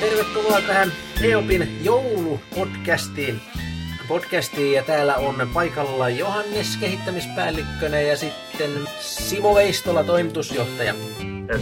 Tervetuloa 0.00 0.60
tähän 0.66 0.92
Eopin 1.22 1.84
joulupodcastiin. 1.84 3.40
Podcastiin 4.08 4.72
ja 4.72 4.82
täällä 4.82 5.16
on 5.16 5.50
paikalla 5.54 6.08
Johannes 6.08 6.76
kehittämispäällikkönä 6.76 8.00
ja 8.00 8.16
sitten 8.16 8.70
Simo 9.00 9.54
Veistola 9.54 10.04
toimitusjohtaja. 10.04 10.94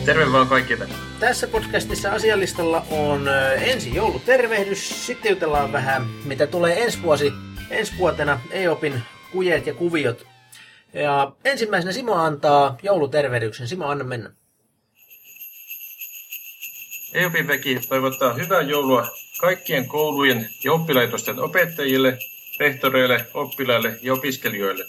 Terve 0.04 0.32
vaan 0.32 0.46
kaikille. 0.46 0.88
Tässä 1.20 1.46
podcastissa 1.46 2.12
asialistalla 2.12 2.86
on 2.90 3.28
ö, 3.28 3.54
ensin 3.54 3.94
joulutervehdys, 3.94 5.06
sitten 5.06 5.30
jutellaan 5.30 5.72
vähän 5.72 6.06
mitä 6.24 6.46
tulee 6.46 6.82
ensi 6.82 7.02
vuosi, 7.02 7.32
ensi 7.70 7.92
vuotena 7.98 8.40
EOPin 8.50 9.02
kujeet 9.32 9.66
ja 9.66 9.74
kuviot. 9.74 10.26
Ja 10.92 11.32
ensimmäisenä 11.44 11.92
Simo 11.92 12.14
antaa 12.14 12.78
joulutervehdyksen. 12.82 13.68
Simo, 13.68 13.86
anna 13.86 14.04
mennä. 14.04 14.30
EUPin 17.14 17.48
väki 17.48 17.80
toivottaa 17.88 18.32
hyvää 18.32 18.60
joulua 18.60 19.08
kaikkien 19.40 19.88
koulujen 19.88 20.48
ja 20.64 20.72
oppilaitosten 20.72 21.38
opettajille, 21.38 22.18
rehtoreille, 22.58 23.26
oppilaille 23.34 23.98
ja 24.02 24.12
opiskelijoille. 24.12 24.84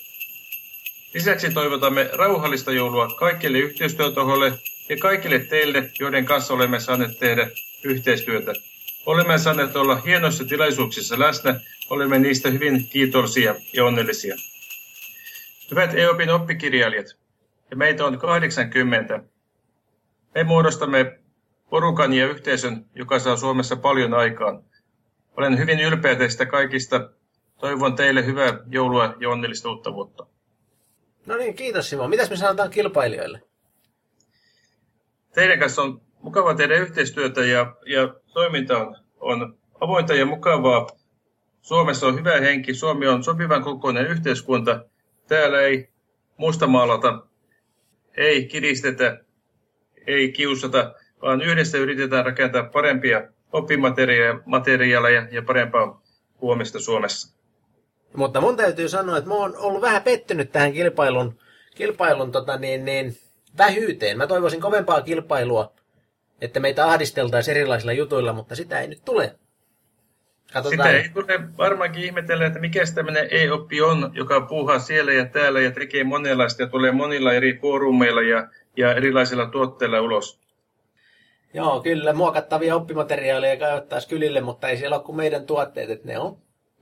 Lisäksi 1.13 1.49
toivotamme 1.49 2.09
rauhallista 2.13 2.71
joulua 2.71 3.07
kaikille 3.07 3.59
yhteistyötahoille 3.59 4.53
ja 4.89 4.97
kaikille 4.97 5.39
teille, 5.39 5.91
joiden 5.99 6.25
kanssa 6.25 6.53
olemme 6.53 6.79
saaneet 6.79 7.19
tehdä 7.19 7.49
yhteistyötä. 7.83 8.53
Olemme 9.05 9.37
saaneet 9.37 9.75
olla 9.75 9.95
hienoissa 9.95 10.45
tilaisuuksissa 10.45 11.19
läsnä, 11.19 11.59
olemme 11.89 12.19
niistä 12.19 12.49
hyvin 12.49 12.87
kiitollisia 12.89 13.55
ja 13.73 13.85
onnellisia. 13.85 14.35
Hyvät 15.71 15.95
EOPin 15.95 16.29
oppikirjailijat, 16.29 17.05
ja 17.71 17.77
meitä 17.77 18.05
on 18.05 18.17
80. 18.19 19.23
Me 20.35 20.43
muodostamme 20.43 21.19
porukan 21.69 22.13
ja 22.13 22.27
yhteisön, 22.27 22.85
joka 22.95 23.19
saa 23.19 23.37
Suomessa 23.37 23.75
paljon 23.75 24.13
aikaan. 24.13 24.63
Olen 25.37 25.57
hyvin 25.57 25.79
ylpeä 25.79 26.15
teistä 26.15 26.45
kaikista. 26.45 27.09
Toivon 27.57 27.95
teille 27.95 28.25
hyvää 28.25 28.59
joulua 28.67 29.15
ja 29.19 29.29
onnellista 29.29 29.69
uutta 29.69 29.93
vuotta. 29.93 30.27
No 31.25 31.37
niin, 31.37 31.55
kiitos 31.55 31.89
Simo. 31.89 32.07
Mitäs 32.07 32.29
me 32.29 32.37
sanotaan 32.37 32.69
kilpailijoille? 32.69 33.41
Teidän 35.33 35.59
kanssa 35.59 35.81
on 35.81 36.01
mukava 36.21 36.55
tehdä 36.55 36.77
yhteistyötä 36.77 37.45
ja, 37.45 37.75
ja 37.85 38.13
toiminta 38.33 38.77
on, 38.77 38.95
on 39.19 39.57
avointa 39.81 40.13
ja 40.13 40.25
mukavaa. 40.25 40.87
Suomessa 41.61 42.07
on 42.07 42.19
hyvä 42.19 42.39
henki, 42.39 42.73
Suomi 42.73 43.07
on 43.07 43.23
sopivan 43.23 43.63
kokoinen 43.63 44.07
yhteiskunta. 44.07 44.85
Täällä 45.27 45.61
ei 45.61 45.89
mustamaalata, 46.37 47.25
ei 48.17 48.45
kiristetä, 48.45 49.19
ei 50.07 50.31
kiusata, 50.31 50.93
vaan 51.21 51.41
yhdessä 51.41 51.77
yritetään 51.77 52.25
rakentaa 52.25 52.63
parempia 52.63 53.21
oppimateriaaleja 53.53 55.27
ja 55.31 55.41
parempaa 55.41 56.01
huomista 56.41 56.79
Suomessa. 56.79 57.36
Mutta 58.17 58.41
mun 58.41 58.57
täytyy 58.57 58.89
sanoa, 58.89 59.17
että 59.17 59.29
mä 59.29 59.35
oon 59.35 59.57
ollut 59.57 59.81
vähän 59.81 60.03
pettynyt 60.03 60.51
tähän 60.51 60.73
kilpailun, 60.73 61.39
kilpailun 61.75 62.31
tota 62.31 62.57
niin, 62.57 62.85
niin, 62.85 63.17
vähyyteen. 63.57 64.17
Mä 64.17 64.27
toivoisin 64.27 64.61
kovempaa 64.61 65.01
kilpailua, 65.01 65.73
että 66.41 66.59
meitä 66.59 66.85
ahdisteltaisiin 66.85 67.57
erilaisilla 67.57 67.93
jutuilla, 67.93 68.33
mutta 68.33 68.55
sitä 68.55 68.79
ei 68.79 68.87
nyt 68.87 69.01
tule. 69.05 69.35
Sitä 70.69 70.89
ei 70.89 71.09
tule 71.09 71.39
varmaankin 71.57 72.03
ihmetellä, 72.03 72.45
että 72.45 72.59
mikä 72.59 72.83
tämmöinen 72.95 73.27
e-oppi 73.31 73.81
on, 73.81 74.11
joka 74.13 74.41
puuhaa 74.41 74.79
siellä 74.79 75.13
ja 75.13 75.25
täällä 75.25 75.61
ja 75.61 75.71
tekee 75.71 76.03
monenlaista 76.03 76.61
ja 76.61 76.67
tulee 76.67 76.91
monilla 76.91 77.33
eri 77.33 77.59
foorumeilla 77.61 78.21
ja, 78.21 78.47
ja 78.77 78.93
erilaisilla 78.93 79.45
tuotteilla 79.45 80.01
ulos. 80.01 80.39
Joo, 81.53 81.81
kyllä, 81.81 82.13
muokattavia 82.13 82.75
oppimateriaaleja 82.75 83.57
kaivattaisiin 83.57 84.09
kylille, 84.09 84.41
mutta 84.41 84.69
ei 84.69 84.77
siellä 84.77 84.95
ole 84.95 85.03
kuin 85.03 85.15
meidän 85.15 85.45
tuotteet, 85.45 85.89
että 85.89 86.07
ne 86.07 86.19
on, 86.19 86.37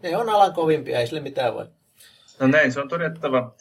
ne 0.09 0.17
on 0.17 0.29
alan 0.29 0.53
kovimpia, 0.53 0.99
ei 0.99 1.07
sille 1.07 1.21
mitään 1.21 1.53
voi. 1.53 1.65
No 2.39 2.47
näin, 2.47 2.71
se 2.71 2.79
on 2.79 2.89
todettava. 2.89 3.55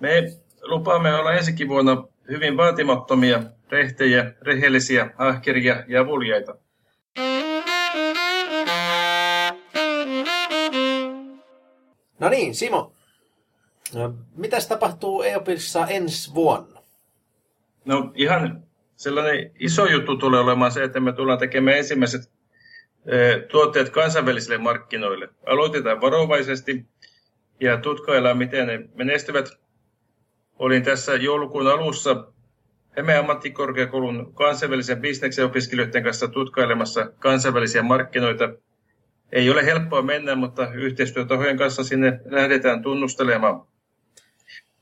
Me 0.00 0.32
lupaamme 0.62 1.14
olla 1.14 1.32
ensikin 1.32 1.68
vuonna 1.68 2.04
hyvin 2.28 2.56
vaatimattomia, 2.56 3.42
rehtejä, 3.70 4.32
rehellisiä, 4.42 5.10
ahkeria 5.18 5.84
ja 5.88 6.00
avuliaita. 6.00 6.56
No 12.18 12.28
niin, 12.28 12.54
Simo. 12.54 12.92
No, 13.94 14.14
mitäs 14.36 14.66
tapahtuu 14.66 15.22
EOPissa 15.22 15.86
ensi 15.86 16.34
vuonna? 16.34 16.80
No 17.84 18.12
ihan 18.14 18.62
sellainen 18.96 19.50
iso 19.60 19.86
juttu 19.86 20.16
tulee 20.16 20.40
olemaan 20.40 20.72
se, 20.72 20.84
että 20.84 21.00
me 21.00 21.12
tullaan 21.12 21.38
tekemään 21.38 21.76
ensimmäiset 21.76 22.30
tuotteet 23.50 23.90
kansainvälisille 23.90 24.58
markkinoille. 24.58 25.28
Aloitetaan 25.46 26.00
varovaisesti 26.00 26.86
ja 27.60 27.76
tutkaillaan, 27.76 28.38
miten 28.38 28.66
ne 28.66 28.88
menestyvät. 28.94 29.48
Olin 30.58 30.82
tässä 30.82 31.14
joulukuun 31.14 31.66
alussa 31.66 32.34
Hämeen 32.96 33.18
ammattikorkeakoulun 33.18 34.34
kansainvälisen 34.34 35.00
bisneksen 35.00 35.44
opiskelijoiden 35.44 36.02
kanssa 36.02 36.28
tutkailemassa 36.28 37.12
kansainvälisiä 37.18 37.82
markkinoita. 37.82 38.48
Ei 39.32 39.50
ole 39.50 39.66
helppoa 39.66 40.02
mennä, 40.02 40.34
mutta 40.34 40.72
yhteistyötahojen 40.72 41.58
kanssa 41.58 41.84
sinne 41.84 42.20
lähdetään 42.24 42.82
tunnustelemaan. 42.82 43.66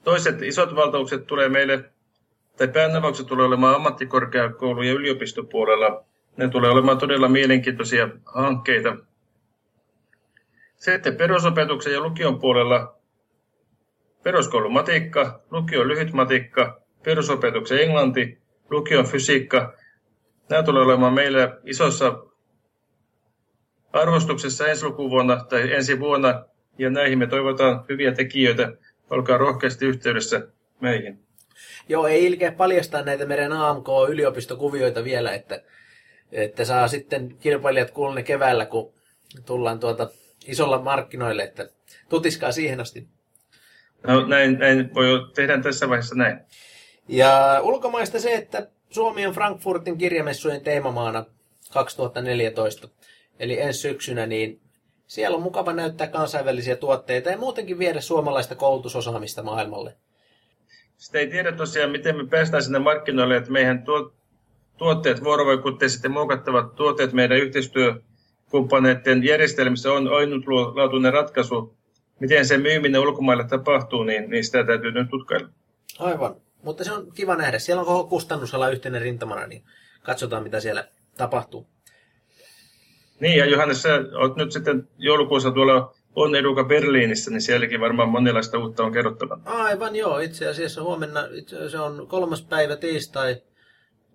Toiset 0.05 0.43
isot 0.43 0.75
valtaukset 0.75 1.27
tulee 1.27 1.49
meille 1.49 1.85
tai 2.57 2.69
päänavaukset 2.69 3.27
tulee 3.27 3.47
olemaan 3.47 3.75
ammattikorkeakoulu- 3.75 4.83
ja 4.83 4.93
yliopistopuolella. 4.93 6.05
Ne 6.37 6.49
tulee 6.49 6.71
olemaan 6.71 6.99
todella 6.99 7.29
mielenkiintoisia 7.29 8.09
hankkeita. 8.25 8.97
Sitten 10.77 11.17
perusopetuksen 11.17 11.93
ja 11.93 12.01
lukion 12.01 12.39
puolella 12.39 12.97
peruskoulumatikka, 14.23 15.41
lukion 15.51 15.89
lyhytmatikka, 15.89 16.81
perusopetuksen 17.05 17.79
englanti, 17.79 18.39
lukion 18.71 19.07
fysiikka. 19.07 19.75
Nämä 20.51 20.63
tulee 20.63 20.83
olemaan 20.83 21.13
meillä 21.13 21.59
isossa 21.65 22.19
arvostuksessa 23.93 24.67
ensi 24.67 24.87
lukuvuonna 24.87 25.45
tai 25.45 25.73
ensi 25.73 26.01
vuonna, 26.01 26.45
ja 26.79 26.91
näihin 26.91 27.19
me 27.19 27.27
toivotaan 27.27 27.85
hyviä 27.89 28.13
tekijöitä. 28.13 28.73
Olkaa 29.11 29.39
rohkeasti 29.39 29.87
yhteydessä 29.87 30.49
meihin. 30.81 31.19
Joo, 31.89 32.07
ei 32.07 32.27
ilkeä 32.27 32.53
paljastaa 32.53 33.03
näitä 33.03 33.27
meidän 33.27 33.53
AMK-yliopistokuvioita 33.53 35.05
vielä, 35.05 35.33
että, 35.33 35.63
että 36.33 36.65
saa 36.65 36.89
sitten 36.89 37.37
kilpailijat 37.41 37.91
kuulla 37.91 38.15
ne 38.15 38.23
keväällä, 38.23 38.67
kun 38.67 38.93
tullaan 39.47 39.81
tuota 39.81 40.11
isolla 40.47 40.83
markkinoille, 40.83 41.43
että 41.43 41.69
tutiskaa 42.09 42.53
siihen 42.53 42.81
asti. 42.81 43.07
No 44.07 44.27
näin, 44.27 44.59
näin 44.59 44.95
voi 44.95 45.07
tehdä 45.35 45.61
tässä 45.61 45.89
vaiheessa 45.89 46.15
näin. 46.15 46.41
Ja 47.09 47.61
ulkomaista 47.63 48.21
se, 48.21 48.35
että 48.35 48.69
Suomi 48.91 49.27
on 49.27 49.35
Frankfurtin 49.35 49.99
kirjamessujen 49.99 50.61
teemamaana 50.61 51.25
2014, 51.73 52.89
eli 53.39 53.61
ensi 53.61 53.81
syksynä, 53.81 54.27
niin 54.27 54.61
siellä 55.07 55.37
on 55.37 55.43
mukava 55.43 55.73
näyttää 55.73 56.07
kansainvälisiä 56.07 56.77
tuotteita 56.77 57.31
ja 57.31 57.39
muutenkin 57.39 57.79
viedä 57.79 58.01
suomalaista 58.01 58.55
koulutusosaamista 58.55 59.43
maailmalle. 59.43 59.97
Sitten 60.97 61.21
ei 61.21 61.27
tiedä 61.27 61.53
tosiaan, 61.53 61.91
miten 61.91 62.17
me 62.17 62.27
päästään 62.27 62.63
sinne 62.63 62.79
markkinoille, 62.79 63.37
että 63.37 63.51
meidän 63.51 63.85
tuotteet, 64.83 65.25
vuorovaikutteiset 65.25 66.03
ja 66.03 66.11
muokattavat 66.11 66.75
tuotteet 66.75 67.13
meidän 67.13 67.39
yhteistyökumppaneiden 67.39 69.25
järjestelmissä 69.25 69.93
on 69.93 70.09
ainutlaatuinen 70.09 71.13
ratkaisu. 71.13 71.77
Miten 72.21 72.47
se 72.47 72.59
myyminen 72.59 73.01
ulkomaille 73.01 73.45
tapahtuu, 73.45 74.03
niin, 74.03 74.31
niin 74.31 74.45
sitä 74.45 74.65
täytyy 74.65 74.93
nyt 74.93 75.11
tutkailla. 75.11 75.49
Aivan. 75.99 76.35
Mutta 76.63 76.85
se 76.85 76.93
on 76.93 77.13
kiva 77.15 77.37
nähdä. 77.37 77.59
Siellä 77.59 77.81
on 77.81 77.87
koko 77.87 78.09
kustannusala 78.09 78.69
yhteinen 78.69 79.03
rintamana, 79.03 79.47
niin 79.47 79.63
katsotaan 80.03 80.43
mitä 80.43 80.61
siellä 80.61 80.89
tapahtuu. 81.17 81.67
Niin, 83.21 83.39
ja 83.39 83.47
Johannes, 83.47 83.83
sä 83.83 83.95
olet 84.15 84.37
nyt 84.37 84.53
sitten 84.53 84.89
joulukuussa 84.99 85.51
tuolla 85.51 85.95
on 86.15 86.35
eduka 86.35 86.65
Berliinissä, 86.65 87.31
niin 87.31 87.43
sielläkin 87.43 87.81
varmaan 87.81 88.09
monenlaista 88.09 88.59
uutta 88.59 88.85
on 88.85 88.93
kerrottava. 88.93 89.39
Aivan 89.45 89.97
joo, 89.97 90.19
itse 90.19 90.49
asiassa 90.49 90.83
huomenna, 90.83 91.29
itse 91.33 91.71
se 91.71 91.79
on 91.79 92.07
kolmas 92.07 92.43
päivä 92.43 92.77
tiistai, 92.77 93.37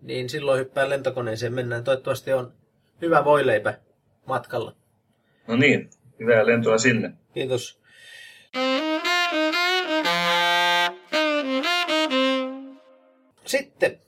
niin 0.02 0.30
silloin 0.30 0.60
hyppää 0.60 0.90
lentokoneeseen 0.90 1.54
mennään. 1.54 1.84
Toivottavasti 1.84 2.34
on 2.34 2.54
hyvä 3.02 3.26
voileipä 3.26 3.74
matkalla. 4.26 4.76
No 5.48 5.56
niin, 5.56 5.90
hyvää 6.20 6.46
lentoa 6.46 6.78
sinne. 6.78 7.12
Kiitos. 7.34 7.80
Sitten 13.46 14.00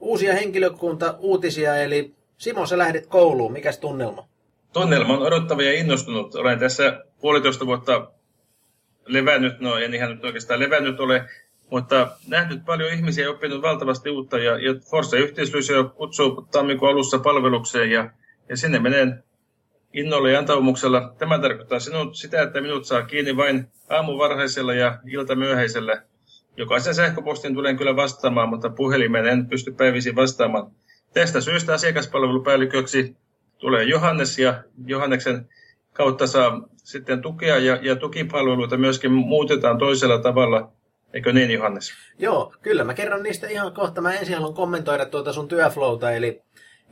uusia 0.00 0.34
henkilökunta 0.34 1.14
uutisia, 1.18 1.76
eli 1.76 2.14
Simo, 2.38 2.66
sä 2.66 2.78
lähdet 2.78 3.06
kouluun. 3.06 3.52
Mikäs 3.52 3.78
tunnelma? 3.78 4.28
Tunnelma 4.72 5.14
on 5.14 5.22
odottava 5.22 5.62
ja 5.62 5.72
innostunut. 5.72 6.34
Olen 6.34 6.58
tässä 6.58 7.04
puolitoista 7.20 7.66
vuotta 7.66 8.10
levännyt, 9.06 9.60
no 9.60 9.78
en 9.78 9.94
ihan 9.94 10.10
nyt 10.10 10.24
oikeastaan 10.24 10.60
levännyt 10.60 11.00
ole, 11.00 11.24
mutta 11.70 12.08
nähnyt 12.26 12.64
paljon 12.64 12.92
ihmisiä 12.92 13.24
ja 13.24 13.30
oppinut 13.30 13.62
valtavasti 13.62 14.10
uutta. 14.10 14.38
Ja, 14.38 14.58
ja 14.58 14.74
Forza 14.90 15.16
yhteislysio 15.16 15.84
kutsuu 15.84 16.48
tammikuun 16.50 16.90
alussa 16.90 17.18
palvelukseen 17.18 17.90
ja, 17.90 18.10
ja 18.48 18.56
sinne 18.56 18.78
menen 18.78 19.24
innolla 19.92 20.30
ja 20.30 20.38
antaumuksella. 20.38 21.14
Tämä 21.18 21.38
tarkoittaa 21.38 21.80
sinut, 21.80 22.16
sitä, 22.16 22.42
että 22.42 22.60
minut 22.60 22.84
saa 22.84 23.02
kiinni 23.02 23.36
vain 23.36 23.68
aamuvarhaisella 23.88 24.74
ja 24.74 24.98
iltamyöhäisellä. 25.06 26.02
Jokaisen 26.56 26.94
sähköpostin 26.94 27.54
tulen 27.54 27.76
kyllä 27.76 27.96
vastaamaan, 27.96 28.48
mutta 28.48 28.70
puhelimeen 28.70 29.26
en 29.26 29.46
pysty 29.46 29.72
päivisin 29.72 30.16
vastaamaan. 30.16 30.70
Tästä 31.14 31.40
syystä 31.40 31.74
asiakaspalvelupäälliköksi 31.74 33.16
tulee 33.58 33.84
Johannes 33.84 34.38
ja 34.38 34.62
Johanneksen 34.86 35.48
kautta 35.92 36.26
saa 36.26 36.68
sitten 36.76 37.22
tukea 37.22 37.58
ja, 37.58 37.78
ja 37.82 37.96
tukipalveluita 37.96 38.76
myöskin 38.76 39.12
muutetaan 39.12 39.78
toisella 39.78 40.18
tavalla. 40.18 40.72
Eikö 41.14 41.32
niin, 41.32 41.50
Johannes? 41.50 41.92
Joo, 42.18 42.54
kyllä. 42.62 42.84
Mä 42.84 42.94
kerron 42.94 43.22
niistä 43.22 43.46
ihan 43.46 43.72
kohta. 43.72 44.00
Mä 44.00 44.14
ensin 44.14 44.34
haluan 44.34 44.54
kommentoida 44.54 45.06
tuota 45.06 45.32
sun 45.32 45.48
työflowta, 45.48 46.10
eli 46.10 46.42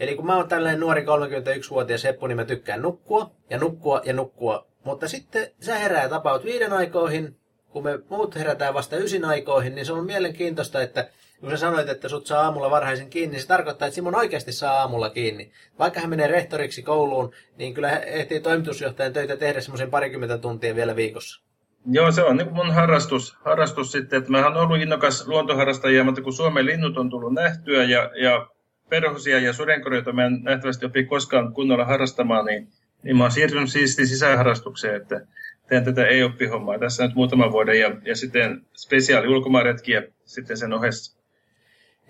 Eli 0.01 0.17
kun 0.17 0.27
mä 0.27 0.37
oon 0.37 0.49
tällainen 0.49 0.81
nuori 0.81 1.03
31-vuotias 1.03 2.05
heppu, 2.05 2.27
niin 2.27 2.37
mä 2.37 2.45
tykkään 2.45 2.83
nukkua 2.83 3.31
ja 3.51 3.59
nukkua 3.59 4.01
ja 4.05 4.13
nukkua. 4.13 4.67
Mutta 4.85 5.09
sitten 5.09 5.51
sä 5.61 5.75
herää 5.79 6.09
tapaut 6.09 6.45
viiden 6.45 6.73
aikoihin, 6.73 7.37
kun 7.69 7.85
me 7.85 7.99
muut 8.09 8.35
herätään 8.35 8.75
vasta 8.75 8.97
ysin 8.97 9.25
aikoihin, 9.25 9.75
niin 9.75 9.87
se 9.87 9.93
on 9.93 10.07
mielenkiintoista, 10.07 10.83
että 10.83 11.09
kun 11.41 11.51
sä 11.51 11.57
sanoit, 11.57 11.89
että 11.89 12.09
sut 12.09 12.27
saa 12.27 12.45
aamulla 12.45 12.71
varhaisen 12.71 13.11
kiinni, 13.11 13.33
niin 13.33 13.43
se 13.43 13.47
tarkoittaa, 13.47 13.89
että 13.89 13.95
Simon 13.95 14.15
oikeasti 14.15 14.53
saa 14.53 14.81
aamulla 14.81 15.11
kiinni. 15.11 15.53
Vaikka 15.79 16.01
hän 16.01 16.11
menee 16.11 16.27
rehtoriksi 16.27 16.83
kouluun, 16.83 17.33
niin 17.57 17.75
kyllä 17.75 17.89
hän 17.89 18.03
ehtii 18.03 18.41
toimitusjohtajan 18.41 19.13
töitä 19.13 19.37
tehdä 19.37 19.61
semmoisen 19.61 19.91
parikymmentä 19.91 20.39
tuntia 20.39 20.77
vielä 20.77 20.97
viikossa. 20.97 21.46
Joo, 21.91 22.13
se 22.13 22.23
on 22.23 22.37
niin 22.37 22.55
mun 22.55 22.75
harrastus, 22.75 23.37
harrastus 23.45 23.93
sitten, 23.93 24.19
että 24.19 24.31
mä 24.31 24.45
oon 24.45 24.57
ollut 24.57 24.81
innokas 24.81 25.29
luontoharrastaja, 25.29 26.05
mutta 26.05 26.23
kun 26.23 26.33
Suomen 26.33 26.67
linnut 26.67 26.99
on 26.99 27.11
tullut 27.11 27.35
nähtyä 27.35 27.85
ja, 27.85 28.11
ja 28.23 28.47
perhosia 28.89 29.39
ja 29.39 29.53
sudenkorjuita 29.53 30.13
mä 30.13 30.25
en 30.25 30.43
nähtävästi 30.43 30.87
opi 30.87 31.05
koskaan 31.05 31.53
kunnolla 31.53 31.85
harrastamaan, 31.85 32.45
niin, 32.45 32.69
niin 33.03 33.17
mä 33.17 33.25
oon 33.25 33.31
siirtynyt 33.31 33.71
siisti 33.71 34.07
sisäharrastukseen, 34.07 34.97
että 34.97 35.21
teen 35.69 35.85
tätä 35.85 36.07
e-oppihommaa 36.07 36.79
tässä 36.79 37.07
nyt 37.07 37.15
muutaman 37.15 37.53
vuoden 37.53 37.81
ja, 37.81 37.97
ja 38.05 38.17
sitten 38.17 38.67
spesiaali 38.77 39.29
ulkomaanretkiä 39.29 40.03
sitten 40.25 40.57
sen 40.57 40.73
ohessa. 40.73 41.17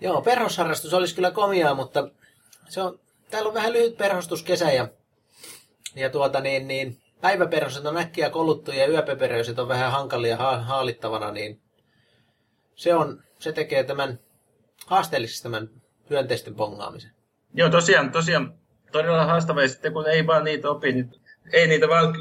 Joo, 0.01 0.21
perhosharrastus 0.21 0.93
olisi 0.93 1.15
kyllä 1.15 1.31
komiaa, 1.31 1.73
mutta 1.73 2.09
se 2.69 2.81
on, 2.81 2.99
täällä 3.31 3.47
on 3.47 3.53
vähän 3.53 3.73
lyhyt 3.73 3.97
perhostuskesä 3.97 4.71
ja, 4.71 4.87
ja 5.95 6.09
tuota 6.09 6.41
niin, 6.41 6.67
niin 6.67 6.97
päiväperhoset 7.21 7.85
on 7.85 7.97
äkkiä 7.97 8.29
koluttu 8.29 8.71
ja 8.71 8.87
yöpeperöiset 8.87 9.59
on 9.59 9.67
vähän 9.67 9.91
hankalia 9.91 10.37
ha- 10.37 10.59
haalittavana, 10.59 11.31
niin 11.31 11.61
se, 12.75 12.95
on, 12.95 13.23
se 13.39 13.51
tekee 13.51 13.83
tämän 13.83 14.19
haasteelliseksi 14.85 15.43
tämän 15.43 15.69
hyönteisten 16.09 16.55
pongaamisen. 16.55 17.11
Joo, 17.53 17.69
tosiaan, 17.69 18.11
tosiaan 18.11 18.53
todella 18.91 19.25
haastava, 19.25 19.61
ja 19.61 19.67
sitten 19.67 19.93
kun 19.93 20.09
ei 20.09 20.27
vaan 20.27 20.43
niitä 20.43 20.69
opi, 20.69 20.91
niin 20.91 21.11
ei 21.53 21.67
niitä 21.67 21.87
vaan 21.87 22.15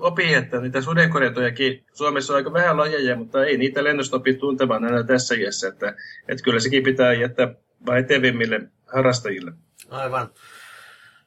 opi, 0.00 0.34
että 0.34 0.60
niitä 0.60 0.82
sudenkorjatojakin 0.82 1.86
Suomessa 1.92 2.32
on 2.32 2.36
aika 2.36 2.52
vähän 2.52 2.76
lajeja, 2.76 3.16
mutta 3.16 3.44
ei 3.44 3.56
niitä 3.56 3.84
lennosta 3.84 4.16
opi 4.16 4.34
tuntemaan 4.34 4.84
enää 4.84 5.02
tässä 5.02 5.34
iässä, 5.34 5.68
että, 5.68 5.94
että 6.28 6.44
kyllä 6.44 6.60
sekin 6.60 6.82
pitää 6.82 7.12
jättää 7.12 7.54
vain 7.86 8.04
etevimmille 8.04 8.60
harrastajille. 8.86 9.52
Aivan. 9.90 10.30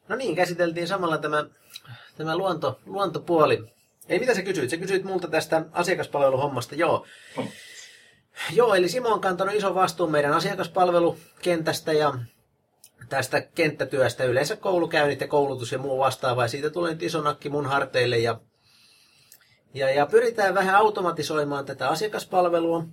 No 0.08 0.16
niin, 0.16 0.36
käsiteltiin 0.36 0.88
samalla 0.88 1.18
tämä, 1.18 1.46
tämä 2.18 2.38
luonto, 2.38 2.80
luontopuoli. 2.86 3.64
Ei, 4.10 4.20
mitä 4.20 4.36
sä 4.36 4.42
kysyit? 4.42 4.70
Sä 4.70 4.78
kysyit 4.78 5.04
multa 5.04 5.28
tästä 5.28 5.66
asiakaspalveluhommasta, 5.72 6.76
joo. 6.76 7.06
Oh. 7.38 7.46
Joo, 8.52 8.76
eli 8.76 8.90
Simo 8.90 9.10
on 9.10 9.22
kantanut 9.22 9.56
ison 9.56 9.76
vastuun 9.76 10.12
meidän 10.12 10.34
asiakaspalvelukentästä 10.34 11.94
ja 11.94 12.14
tästä 13.10 13.42
kenttätyöstä. 13.42 14.24
Yleensä 14.24 14.56
koulukäynnit 14.56 15.22
ja 15.22 15.28
koulutus 15.28 15.72
ja 15.72 15.78
muu 15.78 16.00
vastaava. 16.00 16.42
Ja 16.42 16.48
siitä 16.48 16.70
tulee 16.70 16.92
nyt 16.92 17.04
iso 17.04 17.22
nakki 17.22 17.50
mun 17.50 17.66
harteille 17.66 18.18
ja, 18.18 18.40
ja, 19.74 19.92
ja 19.92 20.06
pyritään 20.06 20.56
vähän 20.56 20.76
automatisoimaan 20.76 21.66
tätä 21.66 21.90
asiakaspalvelua. 21.90 22.84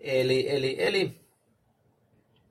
Eli, 0.00 0.50
eli, 0.50 0.76
eli 0.78 1.23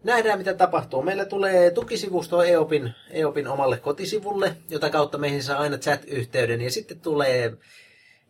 nähdään 0.03 0.37
mitä 0.37 0.53
tapahtuu. 0.53 1.01
Meillä 1.01 1.25
tulee 1.25 1.71
tukisivusto 1.71 2.43
EOPin, 2.43 2.93
EOPin 3.09 3.47
omalle 3.47 3.77
kotisivulle, 3.77 4.55
jota 4.69 4.89
kautta 4.89 5.17
meihin 5.17 5.43
saa 5.43 5.59
aina 5.59 5.77
chat-yhteyden. 5.77 6.61
Ja 6.61 6.71
sitten 6.71 6.99
tulee 6.99 7.57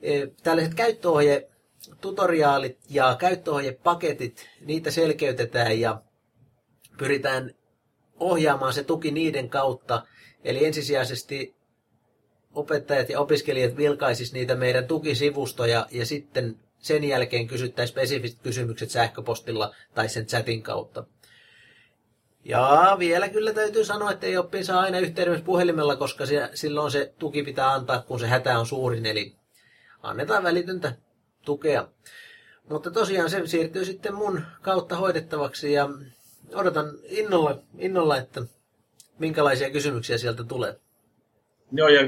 e, 0.02 0.28
tällaiset 0.44 0.74
käyttöohje 0.74 1.50
tutoriaalit 2.02 2.80
ja 2.90 3.16
käyttöohjepaketit, 3.20 4.50
niitä 4.62 4.92
selkeytetään 4.92 5.80
ja 5.80 6.02
pyritään 6.98 7.52
ohjaamaan 8.20 8.74
se 8.74 8.84
tuki 8.84 9.12
niiden 9.12 9.50
kautta. 9.50 10.06
Eli 10.44 10.66
ensisijaisesti 10.66 11.56
opettajat 12.54 13.10
ja 13.10 13.20
opiskelijat 13.20 13.78
vilkaisis 13.78 14.34
niitä 14.34 14.56
meidän 14.56 14.88
tukisivustoja 14.88 15.88
ja 15.92 16.06
sitten 16.06 16.60
sen 16.78 17.04
jälkeen 17.04 17.48
kysyttäisiin 17.48 17.94
spesifiset 17.94 18.40
kysymykset 18.44 18.90
sähköpostilla 18.90 19.76
tai 19.94 20.10
sen 20.10 20.26
chatin 20.26 20.64
kautta. 20.64 21.06
Ja 22.46 22.96
vielä 23.00 23.30
kyllä 23.30 23.54
täytyy 23.54 23.86
sanoa, 23.86 24.12
että 24.12 24.28
ei 24.28 24.38
oppi 24.38 24.64
saa 24.64 24.80
aina 24.80 25.00
yhteydessä 25.00 25.46
puhelimella, 25.46 25.96
koska 25.96 26.26
se, 26.26 26.50
silloin 26.54 26.92
se 26.92 27.14
tuki 27.20 27.44
pitää 27.44 27.74
antaa, 27.74 28.02
kun 28.02 28.20
se 28.20 28.28
hätä 28.28 28.60
on 28.60 28.66
suurin. 28.66 29.06
Eli 29.06 29.36
annetaan 30.04 30.44
välitöntä 30.44 30.96
tukea. 31.46 31.88
Mutta 32.70 32.92
tosiaan 32.92 33.30
se 33.30 33.48
siirtyy 33.48 33.86
sitten 33.86 34.16
mun 34.16 34.42
kautta 34.62 34.96
hoidettavaksi 34.96 35.74
ja 35.74 35.90
odotan 36.54 36.86
innolla, 37.04 37.60
innolla 37.78 38.18
että 38.18 38.42
minkälaisia 39.20 39.70
kysymyksiä 39.70 40.18
sieltä 40.18 40.44
tulee. 40.44 40.80
Joo, 41.72 41.88
ja 41.88 42.02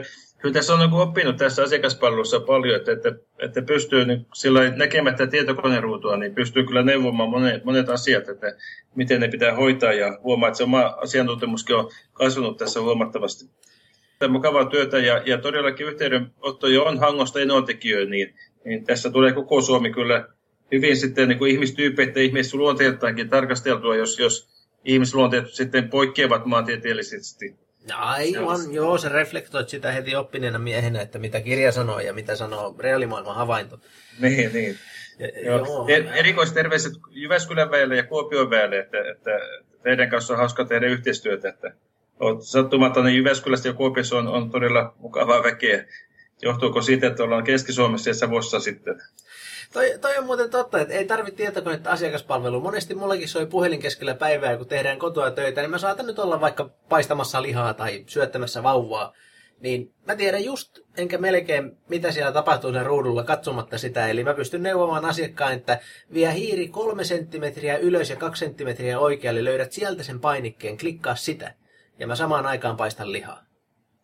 kyllä 0.46 0.54
tässä 0.54 0.74
on 0.74 0.80
niin 0.80 0.94
oppinut 0.94 1.38
tässä 1.38 1.64
asiakaspalvelussa 1.64 2.40
paljon, 2.40 2.76
että, 2.76 2.92
että, 2.92 3.14
että 3.40 3.62
pystyy 3.62 4.06
niin 4.06 4.26
sillä 4.34 4.70
näkemättä 4.70 5.28
tietokoneruutua, 5.28 6.18
niin 6.18 6.36
pystyy 6.36 6.64
kyllä 6.64 6.84
neuvomaan 6.84 7.30
monet, 7.30 7.64
monet 7.64 7.90
asiat, 7.90 8.30
että 8.30 8.56
miten 8.96 9.22
ne 9.22 9.28
pitää 9.28 9.56
hoitaa 9.56 9.94
ja 9.94 10.20
huomaa, 10.24 10.50
että 10.50 10.58
se 10.58 10.64
oma 10.64 10.96
asiantuntemuskin 11.02 11.76
on 11.76 11.92
kasvanut 12.14 12.58
tässä 12.58 12.82
huomattavasti. 12.82 13.50
Tämä 14.20 14.34
mukavaa 14.34 14.66
työtä 14.66 15.00
ja, 15.00 15.22
ja 15.26 15.38
todellakin 15.38 15.88
yhteydenotto 15.88 16.68
jo 16.68 16.84
on 16.84 17.00
hangosta 17.00 17.40
enotekijöihin, 17.40 18.10
niin 18.10 18.36
niin 18.66 18.84
tässä 18.84 19.10
tulee 19.10 19.34
koko 19.34 19.62
Suomi 19.62 19.94
kyllä 19.94 20.28
hyvin 20.72 20.98
sitten 20.98 21.28
niin 21.28 21.48
ihmistyypeitä 21.48 22.20
ja 22.20 22.26
ihmisluonteeltaankin 22.26 23.30
tarkasteltua, 23.30 23.96
jos, 23.96 24.20
jos 24.20 24.50
ihmisluonteet 24.86 25.54
sitten 25.54 25.90
poikkeavat 25.90 26.46
maantieteellisesti. 26.46 27.65
Aivan, 27.94 28.74
joo, 28.74 28.98
se 28.98 29.10
reflektoit 29.10 29.70
sitä 29.70 29.92
heti 29.92 30.16
oppineena 30.16 30.60
miehenä, 30.60 31.02
että 31.02 31.20
mitä 31.20 31.42
kirja 31.42 31.72
sanoo 31.72 32.00
ja 32.00 32.14
mitä 32.14 32.36
sanoo 32.36 32.76
reaalimaailman 32.80 33.36
havainto. 33.36 33.80
Niin, 34.20 34.54
niin. 34.54 34.78
Ja, 35.20 35.28
joo. 35.46 35.66
joo. 35.66 35.88
Er, 35.88 36.04
erikoisterveiset 36.14 36.94
Jyväskylän 37.10 37.72
väelle 37.72 37.96
ja 37.96 38.04
Kuopion 38.04 38.50
väelle, 38.50 38.80
että, 38.80 38.98
että 39.12 39.32
teidän 39.84 40.10
kanssa 40.10 40.34
on 40.34 40.40
hauska 40.40 40.66
tehdä 40.66 40.88
yhteistyötä, 40.88 41.50
että 41.50 41.72
sattumatta 42.40 43.04
niin 43.04 43.18
Jyväskylästä 43.18 43.68
ja 43.68 43.74
Kuopiossa 43.74 44.18
on, 44.18 44.28
on 44.28 44.52
todella 44.52 44.94
mukavaa 44.98 45.44
väkeä 45.44 45.86
Johtuuko 46.42 46.82
siitä, 46.82 47.08
että 47.08 47.24
ollaan 47.24 47.44
Keski-Suomessa 47.44 48.10
ja 48.10 48.14
Savossa 48.14 48.60
sitten? 48.60 49.02
Toi, 49.74 49.98
toi 50.02 50.18
on 50.18 50.26
muuten 50.26 50.50
totta, 50.50 50.82
että 50.82 50.94
ei 50.94 51.06
tarvitse 51.06 51.38
tietokonetta 51.38 51.90
asiakaspalveluun. 51.92 52.64
Monesti 52.64 52.96
mullakin 52.96 53.30
soi 53.30 53.46
puhelin 53.46 53.80
keskellä 53.80 54.16
päivää, 54.16 54.58
kun 54.58 54.68
tehdään 54.68 55.00
kotoa 55.00 55.32
töitä, 55.32 55.62
niin 55.62 55.72
mä 55.72 55.78
saatan 55.78 56.06
nyt 56.06 56.20
olla 56.20 56.42
vaikka 56.42 56.70
paistamassa 56.90 57.42
lihaa 57.42 57.74
tai 57.74 58.04
syöttämässä 58.08 58.64
vauvaa. 58.64 59.14
Niin 59.60 59.94
mä 60.08 60.16
tiedän 60.16 60.46
just, 60.46 60.80
enkä 60.98 61.18
melkein, 61.18 61.78
mitä 61.90 62.12
siellä 62.12 62.32
tapahtuu 62.32 62.74
sen 62.74 62.86
ruudulla 62.86 63.24
katsomatta 63.24 63.78
sitä. 63.78 64.08
Eli 64.08 64.24
mä 64.24 64.34
pystyn 64.34 64.64
neuvomaan 64.64 65.06
asiakkaan, 65.06 65.54
että 65.54 65.80
vie 66.14 66.34
hiiri 66.34 66.68
kolme 66.68 67.04
senttimetriä 67.04 67.78
ylös 67.78 68.10
ja 68.10 68.16
kaksi 68.16 68.40
senttimetriä 68.40 69.00
oikealle, 69.00 69.44
löydät 69.44 69.72
sieltä 69.72 70.04
sen 70.04 70.20
painikkeen, 70.20 70.78
klikkaa 70.78 71.16
sitä. 71.16 71.54
Ja 72.00 72.08
mä 72.08 72.16
samaan 72.16 72.46
aikaan 72.46 72.78
paistan 72.78 73.12
lihaa. 73.12 73.44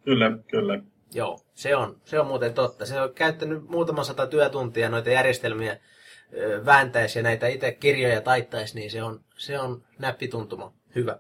Kyllä, 0.03 0.37
kyllä. 0.51 0.79
Joo, 1.13 1.39
se 1.53 1.75
on, 1.75 1.97
se 2.05 2.19
on 2.19 2.27
muuten 2.27 2.53
totta. 2.53 2.85
Se 2.85 3.01
on 3.01 3.13
käyttänyt 3.13 3.69
muutaman 3.69 4.05
sata 4.05 4.27
työtuntia 4.27 4.89
noita 4.89 5.09
järjestelmiä 5.09 5.77
vääntäisi 6.65 7.19
ja 7.19 7.23
näitä 7.23 7.47
itse 7.47 7.71
kirjoja 7.71 8.21
taittaisi, 8.21 8.75
niin 8.75 8.91
se 8.91 9.03
on, 9.03 9.19
se 9.37 9.59
on 9.59 9.83
näppituntuma. 9.99 10.73
Hyvä. 10.95 11.19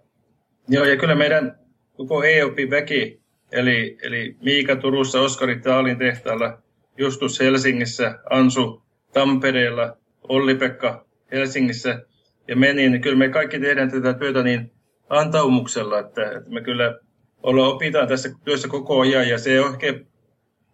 Joo, 0.67 0.85
ja 0.85 0.97
kyllä 0.97 1.15
meidän 1.15 1.59
koko 1.97 2.23
EOP-väki, 2.23 3.21
eli, 3.51 3.97
eli 4.03 4.35
Miika 4.41 4.75
Turussa, 4.75 5.21
Oskari 5.21 5.59
Taalin 5.59 5.97
tehtaalla, 5.97 6.61
Justus 6.97 7.39
Helsingissä, 7.39 8.19
Ansu 8.29 8.83
Tampereella, 9.13 9.97
Olli-Pekka 10.29 11.05
Helsingissä 11.31 12.05
ja 12.47 12.55
meni, 12.55 12.89
niin 12.89 13.01
kyllä 13.01 13.17
me 13.17 13.29
kaikki 13.29 13.59
tehdään 13.59 13.91
tätä 13.91 14.13
työtä 14.13 14.43
niin 14.43 14.71
antaumuksella, 15.09 15.99
että, 15.99 16.31
että 16.31 16.49
me 16.49 16.61
kyllä 16.61 16.99
olla 17.43 17.67
opitaan 17.67 18.07
tässä 18.07 18.29
työssä 18.45 18.67
koko 18.67 18.99
ajan 18.99 19.29
ja 19.29 19.37
se 19.37 19.61
on 19.61 19.73
ehkä 19.73 19.99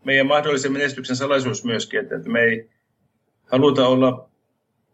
meidän 0.03 0.27
mahdollisen 0.27 0.71
menestyksen 0.71 1.15
salaisuus 1.15 1.63
myöskin, 1.63 2.00
että, 2.00 2.29
me 2.29 2.41
ei 2.41 2.69
haluta 3.51 3.88
olla 3.88 4.29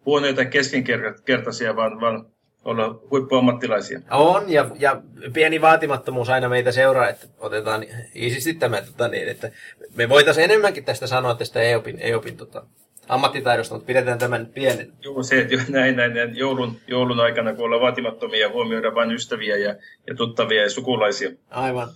huonoita 0.06 0.46
keskinkertaisia, 0.46 1.76
vaan, 1.76 2.02
vaan 2.02 2.26
olla 2.66 3.00
huippuammattilaisia. 3.12 4.02
On, 4.12 4.52
ja, 4.52 4.70
ja 4.80 5.02
pieni 5.34 5.62
vaatimattomuus 5.62 6.30
aina 6.30 6.50
meitä 6.50 6.72
seuraa, 6.72 7.10
että 7.10 7.28
otetaan 7.40 7.86
iisisti 8.16 8.54
tämä, 8.54 8.82
tota, 8.82 9.08
niin, 9.08 9.28
että 9.28 9.52
me 9.96 10.10
voitaisiin 10.10 10.44
enemmänkin 10.44 10.86
tästä 10.86 11.08
sanoa 11.08 11.36
tästä 11.36 11.62
EOPin, 11.62 11.98
EOPin 12.00 12.38
tota, 12.38 12.66
ammattitaidosta, 13.08 13.76
mutta 13.76 13.88
pidetään 13.88 14.20
tämän 14.20 14.46
pienen. 14.46 14.94
Joo, 15.02 15.24
se, 15.24 15.40
että 15.40 15.56
näin, 15.70 15.96
näin, 15.96 16.14
näin 16.14 16.38
joulun, 16.38 16.78
joulun 16.88 17.20
aikana, 17.20 17.54
kun 17.54 17.66
ollaan 17.66 17.82
vaatimattomia 17.82 18.50
huomioida 18.50 18.96
vain 18.96 19.12
ystäviä 19.12 19.58
ja, 19.58 19.76
ja 20.08 20.16
tuttavia 20.16 20.62
ja 20.64 20.70
sukulaisia. 20.70 21.30
Aivan. 21.50 21.88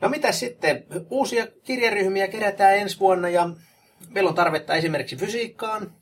No 0.00 0.08
mitä 0.08 0.32
sitten? 0.32 0.84
Uusia 1.10 1.46
kirjaryhmiä 1.64 2.28
kerätään 2.28 2.76
ensi 2.76 3.00
vuonna 3.00 3.28
ja 3.28 3.50
meillä 4.08 4.28
on 4.28 4.34
tarvetta 4.34 4.74
esimerkiksi 4.74 5.16
fysiikkaan. 5.16 5.92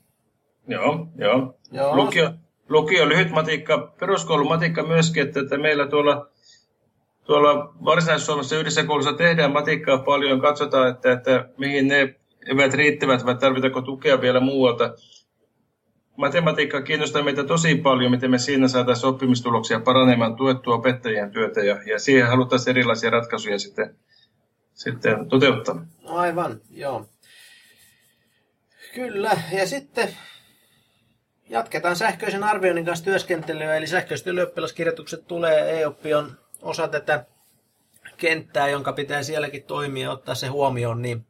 Joo, 0.67 1.07
joo. 1.17 1.55
joo. 1.71 1.95
Lukio, 1.95 2.31
lukio 2.69 3.09
lyhyt 3.09 3.31
matikka, 3.31 3.93
peruskoulumatikka 3.99 4.83
myöskin, 4.83 5.23
että, 5.23 5.39
että 5.39 5.57
meillä 5.57 5.87
tuolla, 5.87 6.29
tuolla 7.29 7.73
Varsinais-Suomessa 7.85 8.55
yhdessä 8.55 8.83
koulussa 8.83 9.13
tehdään 9.13 9.51
matikkaa 9.51 9.97
paljon, 9.97 10.41
katsotaan, 10.41 10.89
että, 10.89 11.11
että 11.11 11.49
mihin 11.57 11.87
ne 11.87 12.15
eivät 12.47 12.73
riittävät 12.73 13.25
vai 13.25 13.35
tarvitaanko 13.35 13.81
tukea 13.81 14.21
vielä 14.21 14.39
muualta. 14.39 14.93
Matematiikka 16.17 16.81
kiinnostaa 16.81 17.23
meitä 17.23 17.43
tosi 17.43 17.75
paljon, 17.75 18.11
miten 18.11 18.31
me 18.31 18.37
siinä 18.37 18.67
saataisiin 18.67 19.09
oppimistuloksia 19.09 19.79
paranemaan 19.79 20.35
tuettua 20.35 20.75
opettajien 20.75 21.31
työtä 21.31 21.61
ja, 21.61 21.79
ja 21.85 21.99
siihen 21.99 22.27
haluttaisiin 22.27 22.77
erilaisia 22.77 23.09
ratkaisuja 23.09 23.59
sitten, 23.59 23.95
sitten 24.73 25.29
toteuttaa. 25.29 25.85
Aivan, 26.05 26.61
joo. 26.71 27.05
Kyllä, 28.95 29.31
ja 29.51 29.67
sitten 29.67 30.09
jatketaan 31.49 31.95
sähköisen 31.95 32.43
arvioinnin 32.43 32.85
kanssa 32.85 33.05
työskentelyä, 33.05 33.75
eli 33.75 33.87
sähköiset 33.87 34.27
ylioppilaskirjoitukset 34.27 35.27
tulee, 35.27 35.81
e 35.81 36.15
on 36.15 36.37
osa 36.61 36.87
tätä 36.87 37.25
kenttää, 38.17 38.69
jonka 38.69 38.93
pitää 38.93 39.23
sielläkin 39.23 39.63
toimia 39.63 40.03
ja 40.03 40.11
ottaa 40.11 40.35
se 40.35 40.47
huomioon, 40.47 41.01
niin 41.01 41.25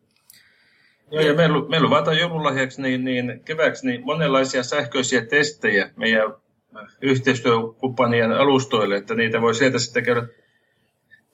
Joo, 1.12 1.24
ja 1.24 1.34
meillä, 1.34 1.70
meillä 1.70 2.00
on 2.00 2.18
joululahjaksi 2.18 2.82
niin, 2.82 3.06
niin 3.06 3.42
keväksi 3.46 3.88
niin 3.88 4.06
monenlaisia 4.06 4.64
sähköisiä 4.64 5.26
testejä 5.26 5.90
meidän 5.96 6.34
yhteistyökumppanien 7.02 8.32
alustoille, 8.32 8.96
että 8.96 9.16
niitä 9.16 9.42
voi 9.42 9.56
sieltä 9.56 9.80
sitten 9.80 10.04
käydä 10.04 10.28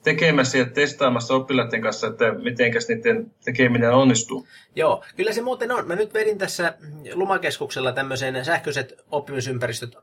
tekemässä 0.04 0.58
ja 0.58 0.64
testaamassa 0.64 1.34
oppilaiden 1.34 1.82
kanssa, 1.82 2.06
että 2.06 2.32
miten 2.32 2.72
niiden 2.88 3.30
tekeminen 3.44 3.90
onnistuu. 3.90 4.46
Joo, 4.76 5.04
kyllä 5.16 5.32
se 5.32 5.42
muuten 5.42 5.72
on. 5.72 5.88
Mä 5.88 5.96
nyt 5.96 6.14
vedin 6.14 6.38
tässä 6.38 6.74
Lumakeskuksella 7.12 7.92
tämmöisen 7.92 8.44
sähköiset 8.44 9.04
oppimisympäristöt 9.10 9.96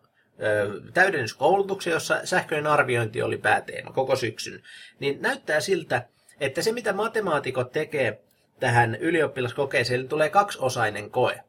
täydennyskoulutuksen, 0.94 1.92
jossa 1.92 2.22
sähköinen 2.24 2.68
arviointi 2.68 3.22
oli 3.22 3.38
pääteema 3.38 3.92
koko 3.92 4.16
syksyn. 4.16 4.64
Niin 5.00 5.22
näyttää 5.22 5.60
siltä, 5.60 6.08
että 6.40 6.62
se 6.62 6.72
mitä 6.72 6.94
matemaatikot 6.94 7.72
tekee 7.72 8.22
tähän 8.60 8.96
ylioppilaskokeeseen, 8.96 10.08
tulee 10.08 10.30
kaksiosainen 10.30 11.12
koe. 11.12 11.40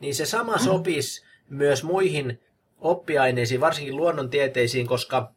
Niin 0.00 0.14
se 0.14 0.26
sama 0.26 0.56
mm. 0.56 0.62
sopisi 0.62 1.24
myös 1.48 1.84
muihin 1.84 2.40
oppiaineisiin, 2.78 3.60
varsinkin 3.60 3.96
luonnontieteisiin, 3.96 4.86
koska 4.86 5.32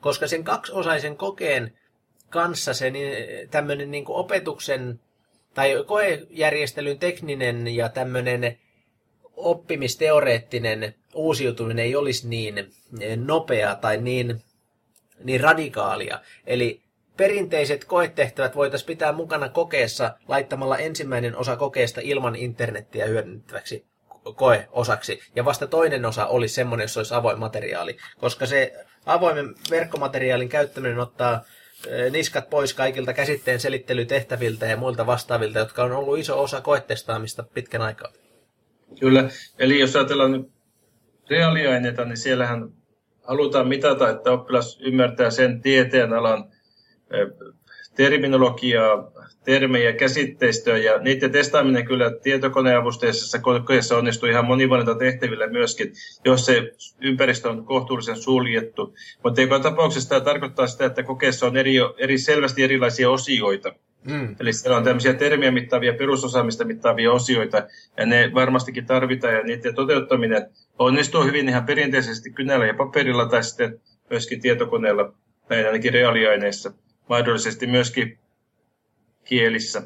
koska 0.00 0.26
sen 0.26 0.44
kaksiosaisen 0.44 1.16
kokeen 1.16 1.78
kanssa 2.30 2.74
se 2.74 2.90
niin, 2.90 3.48
tämmöinen 3.50 3.90
niin 3.90 4.04
opetuksen 4.08 5.00
tai 5.54 5.84
koejärjestelyn 5.86 6.98
tekninen 6.98 7.68
ja 7.68 7.88
tämmöinen 7.88 8.58
oppimisteoreettinen 9.36 10.94
uusiutuminen 11.18 11.84
ei 11.84 11.96
olisi 11.96 12.28
niin 12.28 12.70
nopea 13.16 13.74
tai 13.74 13.96
niin, 13.96 14.42
niin 15.24 15.40
radikaalia. 15.40 16.20
Eli 16.46 16.82
perinteiset 17.16 17.84
koetehtävät 17.84 18.56
voitaisiin 18.56 18.86
pitää 18.86 19.12
mukana 19.12 19.48
kokeessa 19.48 20.14
laittamalla 20.28 20.78
ensimmäinen 20.78 21.36
osa 21.36 21.56
kokeesta 21.56 22.00
ilman 22.04 22.36
internettiä 22.36 23.06
hyödynnettäväksi 23.06 23.86
koeosaksi. 24.34 25.20
Ja 25.36 25.44
vasta 25.44 25.66
toinen 25.66 26.06
osa 26.06 26.26
olisi 26.26 26.54
semmoinen, 26.54 26.84
jos 26.84 26.96
olisi 26.96 27.14
avoin 27.14 27.38
materiaali. 27.38 27.96
Koska 28.18 28.46
se 28.46 28.86
avoimen 29.06 29.54
verkkomateriaalin 29.70 30.48
käyttäminen 30.48 30.98
ottaa 30.98 31.44
niskat 32.10 32.50
pois 32.50 32.74
kaikilta 32.74 33.12
käsitteen 33.12 33.60
selittelytehtäviltä 33.60 34.66
ja 34.66 34.76
muilta 34.76 35.06
vastaavilta, 35.06 35.58
jotka 35.58 35.84
on 35.84 35.92
ollut 35.92 36.18
iso 36.18 36.42
osa 36.42 36.60
koetestaamista 36.60 37.44
pitkän 37.54 37.82
aikaa. 37.82 38.12
Kyllä, 39.00 39.28
eli 39.58 39.78
jos 39.78 39.96
ajatellaan 39.96 40.46
reaaliaineita, 41.30 42.04
niin 42.04 42.16
siellähän 42.16 42.68
halutaan 43.22 43.68
mitata, 43.68 44.10
että 44.10 44.32
oppilas 44.32 44.78
ymmärtää 44.80 45.30
sen 45.30 45.62
tieteen 45.62 46.12
alan 46.12 46.44
terminologiaa, 47.96 49.10
termejä, 49.44 49.92
käsitteistöä 49.92 50.76
ja 50.76 50.98
niiden 50.98 51.32
testaaminen 51.32 51.86
kyllä 51.86 52.10
tietokoneavusteisessa 52.22 53.38
kokeessa 53.38 53.96
onnistuu 53.96 54.28
ihan 54.28 54.44
monivuodelta 54.44 54.94
tehtävillä 54.94 55.46
myöskin, 55.46 55.92
jos 56.24 56.46
se 56.46 56.72
ympäristö 57.00 57.50
on 57.50 57.64
kohtuullisen 57.64 58.16
suljettu. 58.16 58.94
Mutta 59.24 59.40
joka 59.40 59.60
tapauksessa 59.60 60.08
tämä 60.08 60.20
tarkoittaa 60.20 60.66
sitä, 60.66 60.84
että 60.84 61.02
kokeessa 61.02 61.46
on 61.46 61.56
eri, 61.56 61.74
eri 61.98 62.18
selvästi 62.18 62.62
erilaisia 62.62 63.10
osioita. 63.10 63.74
Mm. 64.04 64.36
Eli 64.40 64.52
siellä 64.52 64.76
on 64.76 64.84
tämmöisiä 64.84 65.14
termiä 65.14 65.50
mittaavia, 65.50 65.92
perusosaamista 65.92 66.64
mittaavia 66.64 67.12
osioita, 67.12 67.66
ja 67.96 68.06
ne 68.06 68.30
varmastikin 68.34 68.86
tarvitaan, 68.86 69.34
ja 69.34 69.42
niiden 69.42 69.74
toteuttaminen 69.74 70.50
onnistuu 70.78 71.24
hyvin 71.24 71.48
ihan 71.48 71.66
perinteisesti 71.66 72.30
kynällä 72.30 72.66
ja 72.66 72.74
paperilla, 72.74 73.26
tai 73.26 73.44
sitten 73.44 73.80
myöskin 74.10 74.40
tietokoneella, 74.40 75.12
näin 75.48 75.66
ainakin 75.66 75.92
reaaliaineissa, 75.92 76.72
mahdollisesti 77.08 77.66
myöskin 77.66 78.18
kielissä. 79.24 79.82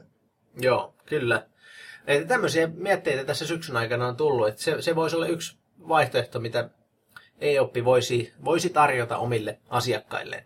Joo, 0.60 0.94
kyllä. 1.06 1.46
Että 2.06 2.28
tämmöisiä 2.28 2.66
mietteitä 2.66 3.24
tässä 3.24 3.46
syksyn 3.46 3.76
aikana 3.76 4.08
on 4.08 4.16
tullut, 4.16 4.48
että 4.48 4.62
se, 4.62 4.82
se 4.82 4.96
voisi 4.96 5.16
olla 5.16 5.26
yksi 5.26 5.58
vaihtoehto, 5.88 6.40
mitä 6.40 6.70
e-oppi 7.40 7.84
voisi, 7.84 8.32
voisi 8.44 8.70
tarjota 8.70 9.16
omille 9.16 9.58
asiakkailleen. 9.68 10.44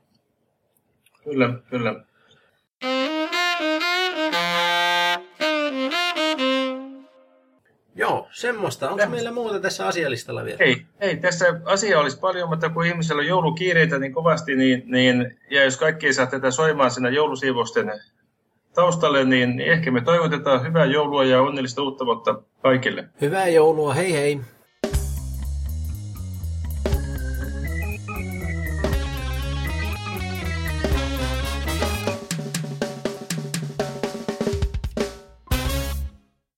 Kyllä, 1.24 1.54
kyllä. 1.70 2.04
Joo, 7.96 8.28
semmoista. 8.30 8.90
Onko 8.90 9.06
meillä 9.06 9.32
muuta 9.32 9.60
tässä 9.60 9.86
asialistalla 9.86 10.44
vielä? 10.44 10.58
Ei, 10.60 10.86
ei, 11.00 11.16
tässä 11.16 11.60
asia 11.64 12.00
olisi 12.00 12.18
paljon, 12.18 12.48
mutta 12.48 12.70
kun 12.70 12.86
ihmisellä 12.86 13.20
on 13.20 13.26
joulukiireitä 13.26 13.98
niin 13.98 14.14
kovasti, 14.14 14.56
niin, 14.56 14.82
niin, 14.86 15.38
ja 15.50 15.64
jos 15.64 15.76
kaikki 15.76 16.06
ei 16.06 16.12
saa 16.12 16.26
tätä 16.26 16.50
soimaan 16.50 16.90
siinä 16.90 17.08
joulusiivosten 17.08 17.92
taustalle, 18.74 19.24
niin 19.24 19.60
ehkä 19.60 19.90
me 19.90 20.00
toivotetaan 20.00 20.66
hyvää 20.66 20.84
joulua 20.84 21.24
ja 21.24 21.42
onnellista 21.42 21.82
uutta 21.82 22.06
vuotta 22.06 22.42
kaikille. 22.62 23.08
Hyvää 23.20 23.48
joulua, 23.48 23.94
hei 23.94 24.12
hei! 24.12 24.40